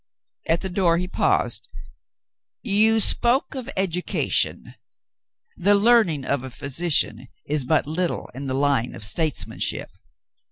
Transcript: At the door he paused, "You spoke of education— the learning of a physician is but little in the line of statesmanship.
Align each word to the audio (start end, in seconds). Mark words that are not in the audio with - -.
At 0.47 0.61
the 0.61 0.69
door 0.69 0.97
he 0.97 1.07
paused, 1.07 1.69
"You 2.63 2.99
spoke 2.99 3.53
of 3.53 3.69
education— 3.77 4.73
the 5.57 5.75
learning 5.75 6.25
of 6.25 6.41
a 6.41 6.49
physician 6.49 7.27
is 7.45 7.65
but 7.65 7.85
little 7.85 8.27
in 8.33 8.47
the 8.47 8.55
line 8.55 8.95
of 8.95 9.03
statesmanship. 9.05 9.91